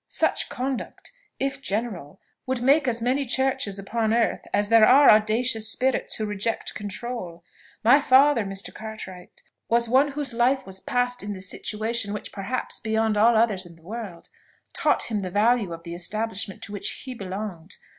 [0.07, 5.69] Such conduct, if general, would make as many churches upon earth as there are audacious
[5.69, 7.43] spirits who reject control.
[7.83, 8.73] My father, Mr.
[8.73, 13.67] Cartwright, was one whose life was passed in the situation which, perhaps, beyond all others
[13.67, 14.29] in the world,
[14.73, 17.75] taught him the value of the establishment to which he belonged.